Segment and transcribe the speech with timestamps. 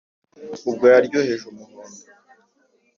[0.69, 1.99] ubwo yaryoheje umuhondo,